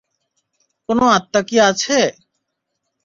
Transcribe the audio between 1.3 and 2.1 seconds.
কি আছে?